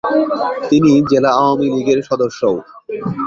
[0.69, 2.55] তিনি জেলা আওয়ামী লীগের সদস্যও।